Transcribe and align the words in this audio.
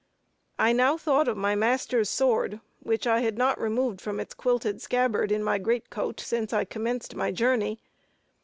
I 0.57 0.73
now 0.73 0.97
thought 0.97 1.27
of 1.27 1.37
my 1.37 1.53
master's 1.53 2.09
sword, 2.09 2.59
which 2.79 3.05
I 3.05 3.19
had 3.19 3.37
not 3.37 3.61
removed 3.61 4.01
from 4.01 4.19
its 4.19 4.33
quilted 4.33 4.81
scabbard, 4.81 5.31
in 5.31 5.43
my 5.43 5.59
great 5.59 5.91
coat, 5.91 6.19
since 6.19 6.51
I 6.53 6.65
commenced 6.65 7.13
my 7.13 7.29
journey. 7.31 7.79